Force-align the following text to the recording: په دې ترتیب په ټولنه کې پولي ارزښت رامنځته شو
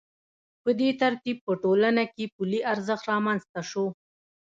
په 0.63 0.69
دې 0.79 0.89
ترتیب 1.01 1.37
په 1.45 1.53
ټولنه 1.63 2.03
کې 2.13 2.25
پولي 2.35 2.59
ارزښت 2.71 3.03
رامنځته 3.13 3.61
شو 3.69 3.85